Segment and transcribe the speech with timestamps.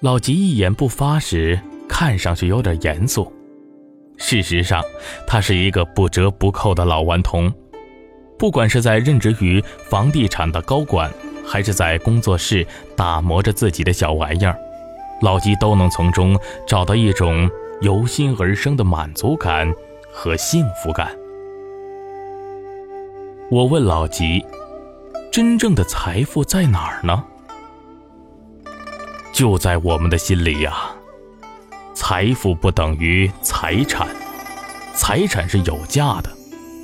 [0.00, 3.30] 老吉一言不发时，看上去有点严肃。
[4.16, 4.82] 事实上，
[5.26, 7.52] 他是一个不折不扣的老顽童。
[8.38, 11.12] 不管是在任职于房地产的高管，
[11.46, 14.56] 还是在工作室打磨着自己的小玩意儿，
[15.20, 16.34] 老吉都能从中
[16.66, 17.50] 找到一种
[17.82, 19.70] 由心而生的满足感
[20.10, 21.14] 和幸福感。
[23.50, 24.42] 我问老吉
[25.30, 27.22] ：“真正的财富在哪儿呢？”
[29.40, 30.94] 就在我们的心里呀。
[31.94, 34.06] 财富不等于财产，
[34.92, 36.28] 财产是有价的，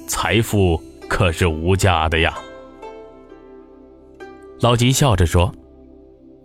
[0.08, 2.34] 财富可是无价的呀。
[4.60, 5.54] 老吉笑着说：“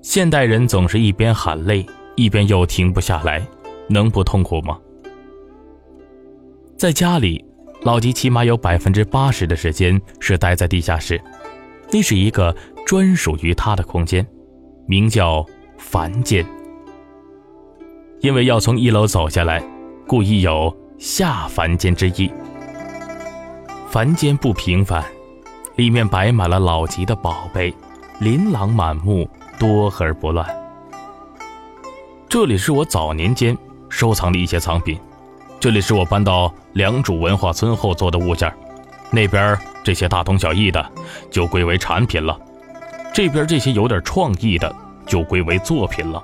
[0.03, 1.85] 现代人总是一边喊累，
[2.17, 3.41] 一边又停不下来，
[3.87, 4.77] 能不痛苦吗？”
[6.77, 7.41] 在家里，
[7.83, 11.21] 老吉起码有百分之八十的时间是待在地下室，
[11.89, 12.53] 那是一个
[12.85, 14.27] 专属于他的空间，
[14.85, 15.45] 名叫
[15.91, 16.45] 凡间。
[18.21, 19.61] 因为要从一楼走下来，
[20.07, 22.31] 故意有下凡间之意。
[23.89, 25.03] 凡间不平凡，
[25.75, 27.75] 里面摆满了老吉的宝贝，
[28.21, 30.47] 琳琅满目，多而不乱。
[32.29, 33.57] 这里是我早年间
[33.89, 34.97] 收藏的一些藏品，
[35.59, 38.49] 这里是我搬到良渚文化村后做的物件，
[39.11, 40.89] 那边这些大同小异的
[41.29, 42.39] 就归为产品了，
[43.13, 44.73] 这边这些有点创意的
[45.11, 46.23] 就归为作品了。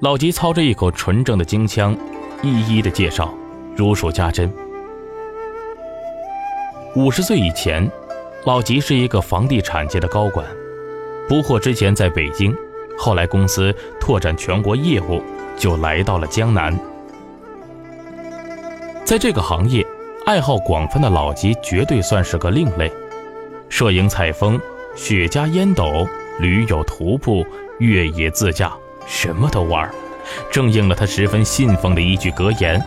[0.00, 1.94] 老吉操着一口纯正的京腔，
[2.42, 3.34] 一一的介绍，
[3.76, 4.50] 如数家珍。
[6.96, 7.86] 五十岁以前，
[8.46, 10.46] 老吉是一个房地产界的高管，
[11.28, 12.56] 不惑之前在北京，
[12.96, 15.22] 后来公司拓展全国业务，
[15.58, 16.74] 就来到了江南。
[19.04, 19.86] 在这个行业，
[20.24, 22.90] 爱好广泛的老吉绝对算是个另类，
[23.68, 24.58] 摄影采风、
[24.96, 26.08] 雪茄烟斗、
[26.40, 27.46] 驴友徒步、
[27.78, 28.72] 越野自驾。
[29.06, 29.90] 什么都玩，
[30.52, 32.80] 正应了他十分信奉的一句格言：“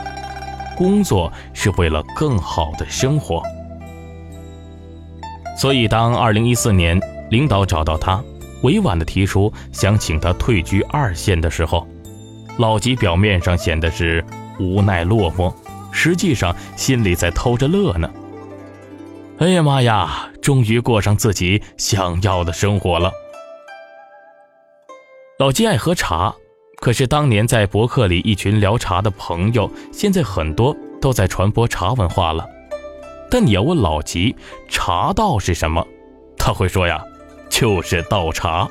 [0.77, 3.43] 工作是为了更好的生活。”
[5.59, 6.99] 所以，当2014年
[7.29, 8.23] 领导找到他，
[8.61, 11.85] 委婉的提出想请他退居二线的时候，
[12.57, 14.23] 老吉表面上显得是
[14.59, 15.53] 无奈落寞，
[15.91, 18.09] 实际上心里在偷着乐呢。
[19.39, 23.11] 哎呀妈呀，终于过上自己想要的生活了。
[25.39, 26.31] 老吉爱喝茶，
[26.79, 32.47] 可是当年在博客里一群聊茶的朋友，现在很多都在传播茶文化了。
[33.31, 34.35] 但你要问老吉
[34.69, 35.83] 茶道是什么，
[36.37, 37.03] 他会说呀，
[37.49, 38.69] 就是倒茶。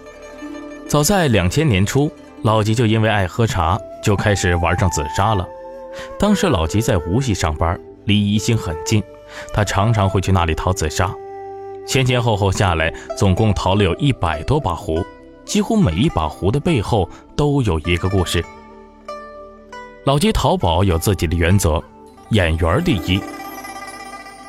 [0.87, 2.09] 早在两千年初，
[2.43, 5.45] 老吉就因为爱喝茶，就开始玩上紫砂了。
[6.17, 9.03] 当时老吉在无锡上班，离宜兴很近，
[9.53, 11.13] 他常常会去那里淘紫砂。
[11.89, 15.05] 前前后后下来，总共淘了有一百多把壶。
[15.45, 18.45] 几乎每一把壶的背后都有一个故事。
[20.05, 21.83] 老吉淘宝有自己的原则，
[22.31, 23.21] 眼缘第一。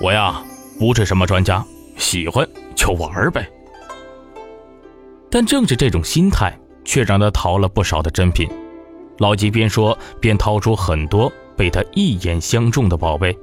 [0.02, 0.42] 我呀，
[0.80, 1.64] 不是什么专家，
[1.98, 3.48] 喜欢就玩呗。
[5.30, 8.50] 但正是这种心态，却让他淘了不少的珍品。
[9.20, 13.38] 老吉边说边掏出很多被他一眼相中的宝贝。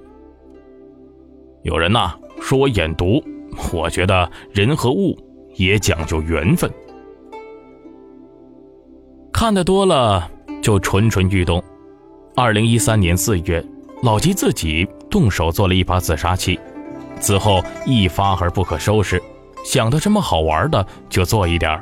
[1.63, 3.23] 有人呐说我眼毒，
[3.73, 5.17] 我觉得人和物
[5.55, 6.71] 也讲究缘分。
[9.41, 10.31] 看得多了
[10.63, 11.65] 就蠢蠢欲动。
[12.37, 13.65] 二零一三年四月，
[14.03, 16.61] 老吉自己动手做了一把紫砂器，
[17.21, 19.19] 此后一发而不可收拾，
[19.65, 21.81] 想到什么好玩的就做一点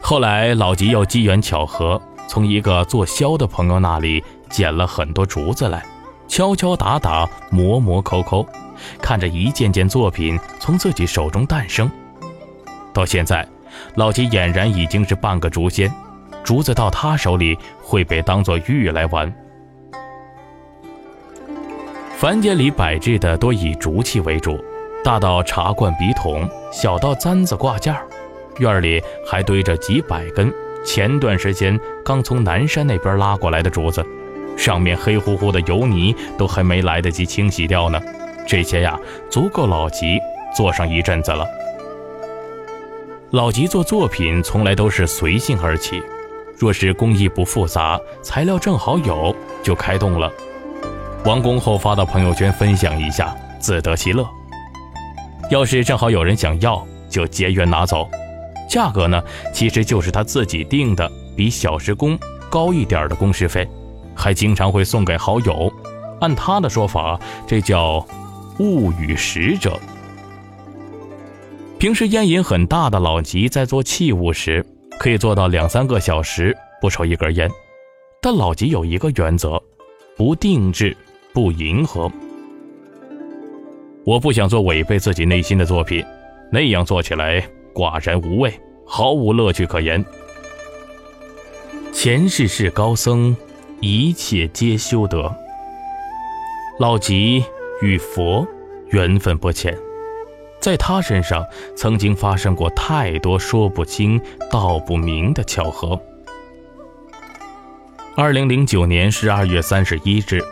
[0.00, 5.86] 后来老吉又机缘巧合，从一个做箫的朋友那里捡了很多竹子来，
[6.26, 8.44] 敲敲打打，磨磨抠抠，
[9.00, 11.88] 看着一件件作品从自己手中诞生，
[12.92, 13.48] 到现在。
[13.94, 15.90] 老吉俨然已经是半个竹仙，
[16.44, 19.32] 竹子到他手里会被当作玉来玩。
[22.16, 24.62] 凡间里摆置的多以竹器为主，
[25.02, 27.94] 大到茶罐、笔筒，小到簪子、挂件
[28.58, 30.52] 院里还堆着几百根
[30.84, 34.04] 前段时间刚从南山那边拉过来的竹子，
[34.56, 37.98] 上面黑乎乎的油泥都还没来得及清洗掉呢。
[38.46, 38.98] 这些呀，
[39.30, 40.18] 足够老吉
[40.54, 41.46] 坐上一阵子了。
[43.30, 46.02] 老吉做作品从来都是随性而起，
[46.60, 50.30] 若是工艺不复杂，材料正好有，就开动了。
[51.24, 54.28] 完工后发到朋友圈分享一下，自得其乐。
[55.50, 58.06] 要是正好有人想要，就结缘拿走。
[58.68, 59.22] 价格呢，
[59.54, 62.18] 其实就是他自己定的，比小时工
[62.50, 63.66] 高一点的工时费，
[64.14, 65.72] 还经常会送给好友。
[66.20, 68.06] 按他的说法，这叫
[68.58, 69.80] 物与使者。
[71.78, 74.66] 平时烟瘾很大的老吉，在做器物时，
[75.00, 77.50] 可以做到两三个小时不抽一根烟。
[78.20, 79.58] 但老吉有一个原则：
[80.14, 80.94] 不定制，
[81.32, 82.12] 不迎合。
[84.04, 86.04] 我不想做违背自己内心的作品，
[86.52, 87.42] 那样做起来
[87.72, 88.52] 寡然无味，
[88.84, 90.04] 毫无乐趣可言。
[91.92, 93.34] 前世是高僧，
[93.80, 95.34] 一切皆修得。
[96.78, 97.42] 老吉
[97.80, 98.46] 与佛
[98.90, 99.74] 缘分不浅，
[100.60, 104.20] 在他身上曾经发生过太多说不清
[104.50, 105.98] 道不明的巧合。
[108.16, 110.42] 二零零九年十二月三十一日，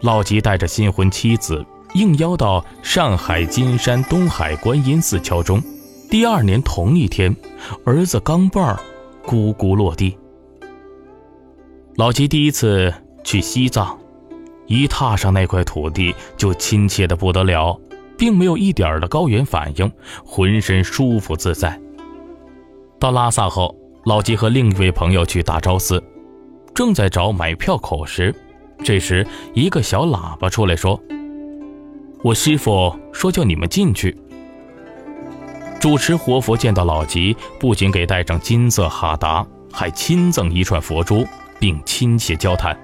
[0.00, 5.62] 老吉带着新婚妻子应邀到上海金山东海观音寺敲钟。
[6.10, 7.36] 第二年同一天，
[7.84, 8.80] 儿子钢棒儿
[9.26, 10.16] 咕咕落地。
[11.96, 12.94] 老吉第一次
[13.24, 13.98] 去西藏，
[14.66, 17.78] 一踏上那块土地就亲切的不得了，
[18.18, 19.90] 并没有一点的高原反应，
[20.24, 21.80] 浑身舒服自在。
[22.98, 23.74] 到拉萨后，
[24.04, 26.02] 老吉和另一位朋友去大昭寺，
[26.74, 28.34] 正在找买票口时，
[28.84, 31.00] 这时一个小喇叭出来说
[32.22, 34.14] ：“我师傅说叫你们进去。”
[35.80, 41.24] 主持活佛见到老吉，不仅给戴上金色哈达，还亲赠一串佛珠。
[41.60, 42.78] 并亲切交谈。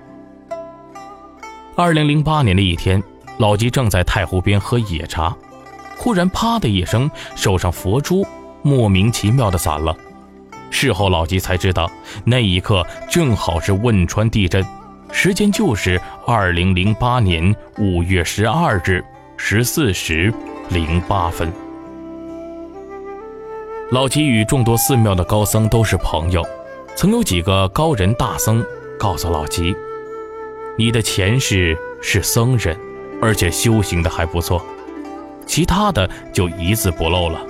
[1.76, 3.00] 二零零八年的一天，
[3.38, 5.36] 老吉正在太湖边喝野茶，
[5.96, 8.26] 忽然“啪”的一声，手上佛珠
[8.62, 9.96] 莫名其妙的散了。
[10.70, 11.90] 事后老吉才知道，
[12.24, 14.64] 那一刻正好是汶川地震，
[15.12, 19.04] 时间就是二零零八年五月十二日
[19.36, 20.32] 十四时
[20.68, 21.52] 零八分。
[23.90, 26.44] 老吉与众多寺庙的高僧都是朋友。
[26.96, 28.64] 曾有几个高人大僧
[28.98, 29.74] 告诉老吉
[30.78, 32.76] ：“你的前世是僧人，
[33.20, 34.64] 而且修行的还不错，
[35.46, 37.40] 其他的就一字不漏了。”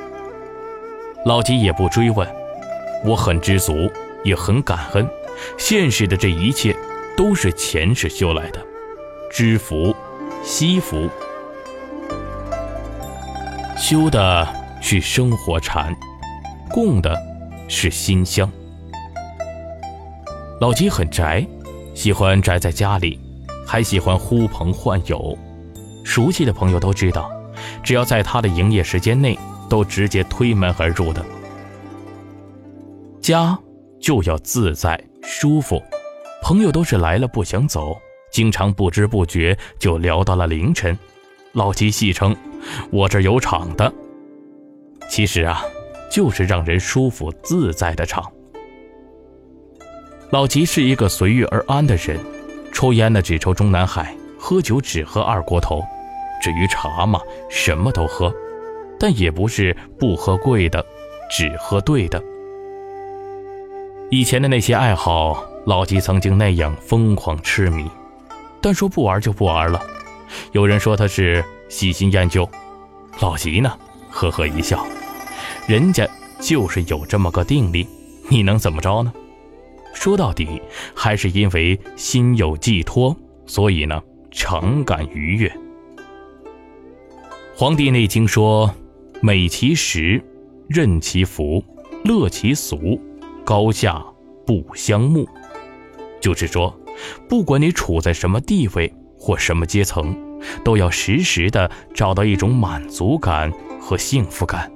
[1.27, 2.29] 老吉也不追问，
[3.05, 3.91] 我很知足，
[4.25, 5.09] 也很感恩。
[5.57, 6.77] 现世的这一切
[7.17, 8.61] 都是前世修来的，
[9.33, 9.95] 知福、
[10.43, 11.09] 惜福，
[13.77, 14.47] 修的
[14.81, 15.97] 是生活禅，
[16.71, 17.19] 供的
[17.69, 18.51] 是心香。
[20.61, 21.45] 老吉很宅，
[21.95, 23.19] 喜欢宅在家里，
[23.67, 25.37] 还喜欢呼朋唤友。
[26.05, 27.31] 熟悉的朋友都知道，
[27.83, 29.37] 只要在他的营业时间内，
[29.69, 31.25] 都直接推门而入的。
[33.21, 33.59] 家
[34.01, 35.83] 就要自在舒服，
[36.43, 37.97] 朋友都是来了不想走，
[38.31, 40.97] 经常不知不觉就聊到了凌晨。
[41.53, 42.37] 老吉戏称
[42.93, 43.93] ：“我这有场的。”
[45.09, 45.63] 其实啊，
[46.11, 48.31] 就是让人舒服自在的场。
[50.31, 52.19] 老吉是一个随遇而安的人，
[52.73, 55.83] 抽烟呢只抽中南海，喝酒只喝二锅头，
[56.45, 57.19] 至于茶嘛，
[57.49, 58.31] 什么都喝，
[59.01, 60.85] 但也不是不喝贵的，
[61.31, 62.23] 只喝对的。
[64.11, 67.91] 以前的那些爱好，老吉曾经那样疯狂痴迷，
[68.61, 69.83] 但说不玩就不玩了。
[70.53, 72.47] 有人说他是喜新厌旧，
[73.23, 73.79] 老吉呢
[74.11, 74.87] 呵呵一笑，
[75.67, 76.07] 人家
[76.41, 77.89] 就是有这么个定力，
[78.29, 79.11] 你能怎么着呢？
[79.95, 80.61] 说到底，
[80.95, 83.99] 还是因为心有寄托，所以呢，
[84.31, 85.49] 常感愉悦。
[87.57, 88.69] 《黄帝内经》说
[89.23, 90.21] ：“美其实，
[90.69, 91.65] 任其福，
[92.05, 93.01] 乐其俗，
[93.45, 94.05] 高下
[94.45, 95.25] 不相慕。”
[96.21, 96.77] 就是说，
[97.29, 100.17] 不管你处在什么地位或什么阶层，
[100.65, 104.69] 都要时时的找到一种满足感和幸福感，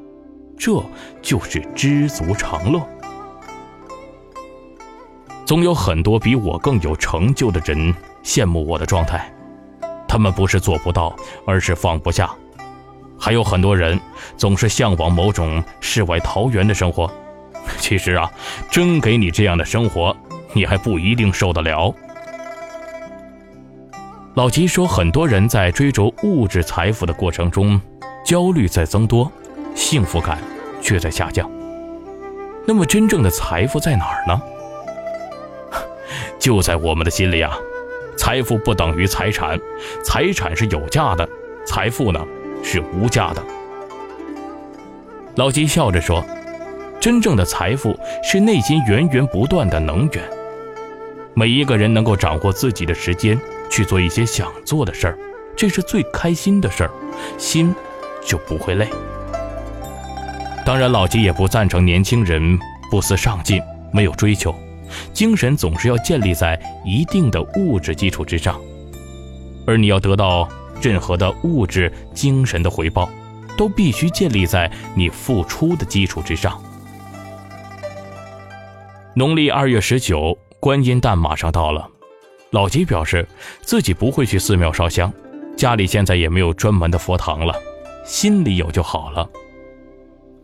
[0.57, 0.81] 这
[1.21, 2.81] 就是知足常乐。
[5.45, 7.93] 总有很多比我更有成就的人
[8.23, 9.35] 羡慕我的状态，
[10.07, 12.33] 他们不是做不到，而是放不下。
[13.19, 13.99] 还有很多人
[14.37, 17.11] 总是向往某种世外桃源的生活，
[17.79, 18.31] 其实啊，
[18.71, 20.17] 真给你这样的生活，
[20.53, 21.95] 你还不一定受得了。
[24.35, 27.81] 老吉说，很多人在追逐物质财富的过程中，
[28.25, 29.31] 焦虑在增多，
[29.75, 30.39] 幸福感
[30.81, 31.51] 却在下降。
[32.65, 34.41] 那么，真正的财富在哪儿呢？
[36.39, 37.53] 就在我们的心里啊，
[38.17, 39.59] 财富不等于财产，
[40.05, 41.29] 财产是有价的，
[41.67, 42.25] 财富呢
[42.63, 43.43] 是无价的。
[45.37, 46.25] 老吉笑着说
[47.01, 50.23] ：“真正的财富是内心源源不断的能源。
[51.35, 53.39] 每一个人能够掌握自己的时间
[53.71, 55.19] 去做一些想做的事儿，
[55.57, 56.91] 这是最开心的事儿，
[57.37, 57.75] 心
[58.25, 58.89] 就不会累。
[60.65, 62.59] 当然，老吉也不赞成年轻人
[62.91, 63.63] 不思上进，
[63.93, 64.55] 没有追求。”
[65.13, 68.59] 精神总是要建立在一定的物质基础之上，
[69.67, 70.49] 而你要得到
[70.83, 73.09] 任何的物质、精神的回报，
[73.57, 76.61] 都必须建立在你付出的基础之上。
[79.15, 81.89] 农历二月十九，观音诞马上到了。
[82.51, 83.27] 老吉表示
[83.61, 85.13] 自己不会去寺庙烧香，
[85.57, 87.55] 家里现在也没有专门的佛堂了，
[88.05, 89.29] 心里有就好了。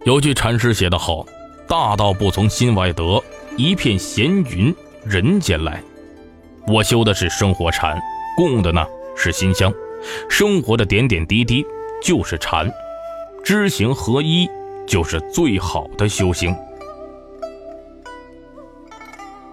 [0.05, 1.25] 有句禅师写得好
[1.67, 3.23] ：“大道不从心外得，
[3.57, 4.75] 一片闲云
[5.05, 5.81] 人间来。”
[6.69, 7.99] 我修的是生活禅，
[8.37, 8.85] 供的呢
[9.17, 9.73] 是心香，
[10.29, 11.65] 生活的点点滴滴
[12.03, 12.71] 就是禅，
[13.45, 14.49] 知行合一
[14.87, 16.55] 就是最好的修行。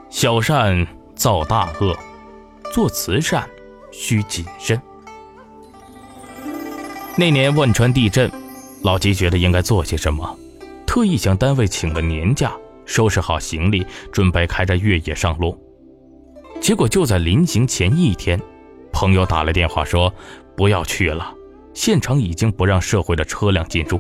[0.09, 1.95] 小善造大恶。
[2.73, 3.45] 做慈善
[3.91, 4.81] 需谨慎。
[7.17, 8.31] 那年汶川地震，
[8.81, 10.39] 老吉觉得应该做些什么，
[10.87, 12.53] 特意向单位请了年假，
[12.85, 15.61] 收拾好行李，准备开着越野上路。
[16.61, 18.41] 结果就在临行前一天，
[19.01, 20.13] 朋友打来电话说
[20.55, 21.33] 不要去了，
[21.73, 23.99] 现场已经不让社会的车辆进入。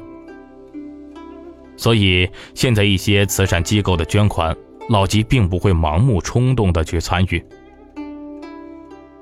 [1.75, 4.55] 所以现在一些慈善机构的捐款，
[4.89, 7.43] 老吉并不会盲目冲动的去参与。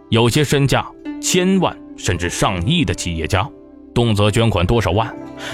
[0.10, 0.86] 有些身价
[1.22, 3.50] 千万甚至上亿的企业家，
[3.96, 5.10] 动辄捐款多少万，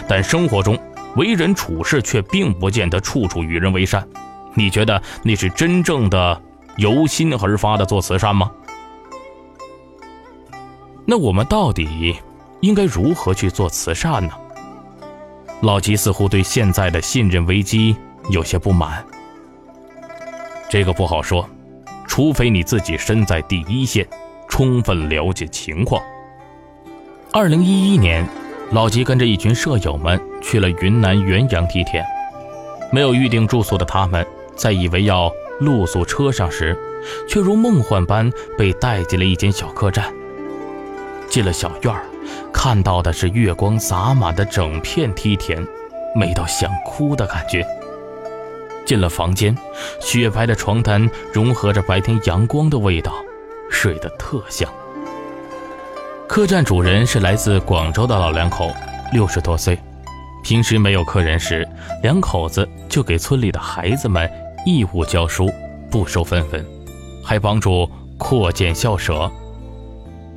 [0.08, 0.76] 但生活中
[1.18, 4.04] 为人处事却并不见得处处与人为善。
[4.56, 6.42] 你觉得那是真正的
[6.78, 8.52] 由心而发的做慈善吗？
[11.06, 12.16] 那我们到底
[12.62, 14.34] 应该如何去做慈善呢？
[15.62, 17.96] 老吉似乎对现在的信任危机
[18.30, 19.06] 有些不满。
[20.70, 21.48] 这个不好说，
[22.08, 24.08] 除非你自己身在第一线。
[24.48, 26.02] 充分了解情况。
[27.34, 28.26] 二零一一年，
[28.72, 32.06] 老吉跟着一群舍友们去了云南元阳梯田。
[32.90, 36.78] 没有预定住宿的他们，在以为要露宿车上时，
[37.28, 40.14] 却如梦幻般被带进了一间小客栈。
[41.36, 42.06] 进了小院儿，
[42.54, 45.68] 看到的是月光洒满的整片梯田，
[46.16, 47.68] 美到想哭的感觉。
[48.86, 49.54] 进了房间，
[50.00, 53.14] 雪白的床单融合着白天阳光的味道。
[53.70, 54.66] 睡得特香。
[56.26, 58.72] 客栈主人是来自广州的老两口，
[59.12, 59.78] 六十多岁。
[60.42, 61.68] 平时没有客人时，
[62.02, 64.32] 两口子就给村里的孩子们
[64.66, 65.52] 义务教书，
[65.92, 66.66] 不收分文，
[67.22, 69.30] 还帮助扩建校舍。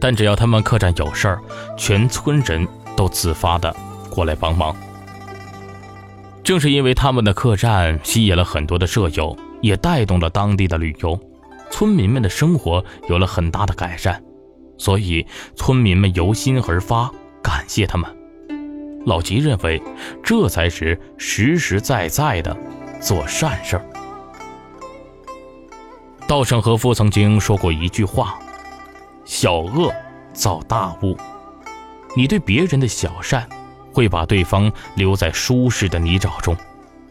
[0.00, 1.40] 但只要他们客栈有事儿，
[1.76, 3.74] 全村人都自发的
[4.10, 4.74] 过来帮忙。
[6.42, 11.18] 正是因为他们的客栈吸引了很多的舍友，也带动了当地的旅游。
[11.70, 14.22] 村民们的生活有了很大的改善，
[14.78, 17.10] 所以村民们由心而发，
[17.42, 18.10] 感谢他们。
[19.04, 19.82] 老吉认为，
[20.22, 22.56] 这才是实实在在的
[23.00, 23.84] 做善事儿。
[26.26, 28.38] 稻盛和夫曾经说过一句话
[29.28, 29.92] ：“小恶
[30.32, 31.14] 造大物。”
[32.16, 33.46] 你对别人的小善，
[33.92, 36.56] 会把对方留在舒适的泥沼中，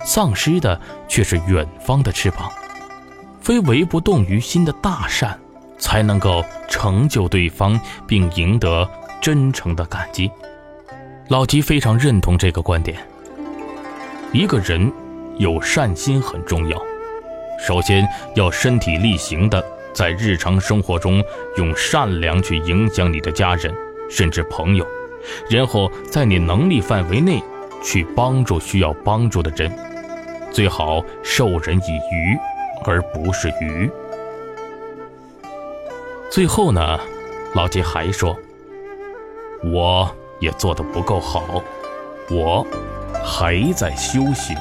[0.03, 2.51] 丧失的却是远方的翅膀。
[3.39, 5.39] 非为不动于心的大善，
[5.77, 8.89] 才能够成就对方，并赢得
[9.21, 10.29] 真诚的感激。
[11.29, 12.97] 老吉非常认同这个观点。
[14.33, 14.91] 一个人
[15.37, 16.81] 有善心很重要，
[17.65, 18.05] 首先
[18.35, 19.63] 要身体力行的
[19.97, 21.23] 在日常生活中
[21.57, 23.73] 用善良去影响你的家人
[24.11, 24.85] 甚至朋友，
[25.49, 27.41] 然后在你能力范围内
[27.81, 29.71] 去帮助需要帮助的人，
[30.51, 32.37] 最好授人以渔。
[32.85, 33.89] 而不是鱼。
[36.31, 36.99] 最后呢，
[37.55, 38.37] 老吉还说
[39.65, 41.61] ：“我也做得不够好，
[42.29, 42.65] 我
[43.25, 44.55] 还在修行。”